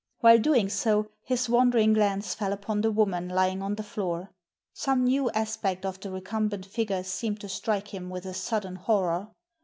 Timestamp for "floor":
3.83-4.31